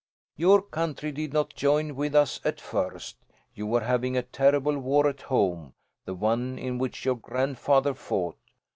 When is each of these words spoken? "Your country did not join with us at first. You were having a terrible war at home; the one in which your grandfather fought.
"Your 0.35 0.63
country 0.63 1.11
did 1.11 1.31
not 1.31 1.53
join 1.53 1.95
with 1.95 2.15
us 2.15 2.39
at 2.43 2.59
first. 2.59 3.17
You 3.53 3.67
were 3.67 3.81
having 3.81 4.17
a 4.17 4.23
terrible 4.23 4.79
war 4.79 5.07
at 5.07 5.21
home; 5.21 5.75
the 6.05 6.15
one 6.15 6.57
in 6.57 6.79
which 6.79 7.05
your 7.05 7.17
grandfather 7.17 7.93
fought. 7.93 8.39